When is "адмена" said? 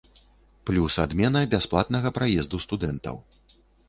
1.03-1.43